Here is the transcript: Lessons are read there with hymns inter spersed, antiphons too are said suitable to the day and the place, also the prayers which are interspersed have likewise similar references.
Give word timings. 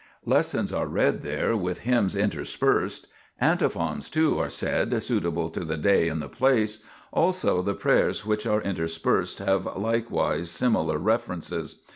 Lessons 0.25 0.73
are 0.73 0.87
read 0.87 1.21
there 1.21 1.55
with 1.55 1.81
hymns 1.81 2.15
inter 2.15 2.41
spersed, 2.41 3.05
antiphons 3.39 4.09
too 4.09 4.39
are 4.39 4.49
said 4.49 5.03
suitable 5.03 5.51
to 5.51 5.59
the 5.63 5.77
day 5.77 6.09
and 6.09 6.19
the 6.19 6.27
place, 6.27 6.79
also 7.13 7.61
the 7.61 7.75
prayers 7.75 8.25
which 8.25 8.47
are 8.47 8.63
interspersed 8.63 9.37
have 9.37 9.77
likewise 9.77 10.49
similar 10.49 10.97
references. 10.97 11.81